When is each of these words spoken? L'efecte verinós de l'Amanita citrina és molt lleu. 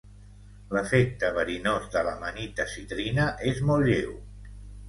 L'efecte 0.75 1.29
verinós 1.35 1.85
de 1.97 2.03
l'Amanita 2.09 2.67
citrina 2.73 3.29
és 3.55 3.63
molt 3.71 3.91
lleu. 3.93 4.21